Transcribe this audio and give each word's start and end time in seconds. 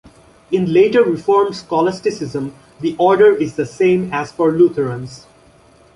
In 0.49 0.73
later 0.73 1.03
Reformed 1.03 1.55
scholasticism 1.55 2.55
the 2.79 2.95
order 2.97 3.35
is 3.35 3.55
the 3.55 3.67
same 3.67 4.11
as 4.11 4.31
for 4.31 4.51
Lutherans. 4.51 5.27